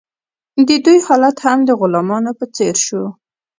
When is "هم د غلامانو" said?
1.45-2.31